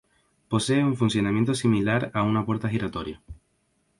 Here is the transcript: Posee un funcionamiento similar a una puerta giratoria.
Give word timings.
Posee 0.49 0.83
un 0.83 0.95
funcionamiento 0.95 1.53
similar 1.53 2.09
a 2.15 2.23
una 2.23 2.43
puerta 2.43 2.67
giratoria. 2.67 3.21